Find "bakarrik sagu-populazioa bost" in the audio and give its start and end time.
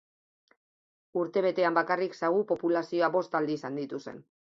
1.79-3.37